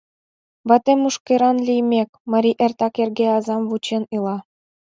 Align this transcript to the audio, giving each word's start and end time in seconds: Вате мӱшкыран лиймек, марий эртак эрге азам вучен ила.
Вате 0.67 0.93
мӱшкыран 1.01 1.57
лиймек, 1.67 2.09
марий 2.31 2.59
эртак 2.65 2.95
эрге 3.03 3.27
азам 3.37 3.63
вучен 3.69 4.03
ила. 4.15 4.37